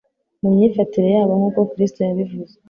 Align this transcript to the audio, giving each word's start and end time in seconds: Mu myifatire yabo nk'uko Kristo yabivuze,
Mu 0.41 0.49
myifatire 0.55 1.07
yabo 1.15 1.33
nk'uko 1.39 1.59
Kristo 1.71 1.99
yabivuze, 2.03 2.55